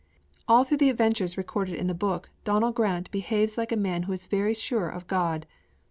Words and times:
All 0.47 0.63
through 0.63 0.77
the 0.79 0.89
adventures 0.89 1.37
recorded 1.37 1.75
in 1.75 1.85
the 1.85 1.93
book, 1.93 2.31
Donal 2.43 2.71
Grant 2.71 3.11
behaves 3.11 3.55
like 3.55 3.71
a 3.71 3.77
man 3.77 4.01
who 4.09 4.13
is 4.13 4.25
very 4.25 4.55
sure 4.55 4.89
of 4.89 5.05
God. 5.05 5.45